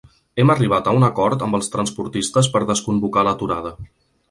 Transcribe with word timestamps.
Hem 0.43 0.51
arribat 0.53 0.89
a 0.89 0.93
un 0.99 1.05
acord 1.07 1.43
amb 1.49 1.59
els 1.59 1.69
transportistes 1.75 2.51
per 2.57 2.65
desconvocar 2.73 3.29
l'aturada. 3.31 3.79